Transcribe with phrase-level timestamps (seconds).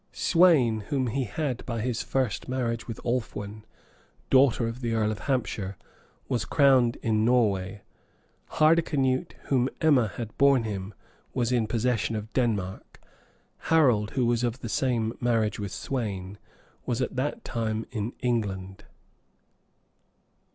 [0.13, 3.63] Sweyn, whom he had by his first marriage with Alfwen,
[4.31, 5.77] daughter of the earl of Hampshire,
[6.27, 7.83] was crowned in Norway:
[8.53, 10.95] Hardicanute, whom Emma had borne him,
[11.35, 12.99] was in possession of Denmark:
[13.69, 16.39] Harold, who was of the same marriage with Sweyn,
[16.83, 18.85] was at that time in England.